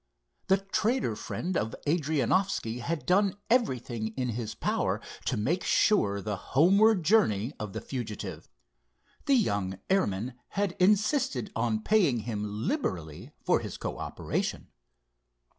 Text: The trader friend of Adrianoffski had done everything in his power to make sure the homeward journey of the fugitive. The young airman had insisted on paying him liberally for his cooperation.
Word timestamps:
The 0.47 0.57
trader 0.57 1.15
friend 1.15 1.55
of 1.55 1.75
Adrianoffski 1.85 2.79
had 2.79 3.05
done 3.05 3.35
everything 3.51 4.07
in 4.17 4.29
his 4.29 4.55
power 4.55 4.99
to 5.25 5.37
make 5.37 5.63
sure 5.63 6.23
the 6.23 6.35
homeward 6.57 7.03
journey 7.03 7.53
of 7.59 7.73
the 7.73 7.81
fugitive. 7.81 8.49
The 9.27 9.35
young 9.35 9.77
airman 9.91 10.33
had 10.57 10.71
insisted 10.79 11.51
on 11.55 11.83
paying 11.83 12.21
him 12.21 12.43
liberally 12.67 13.33
for 13.43 13.59
his 13.59 13.77
cooperation. 13.77 14.69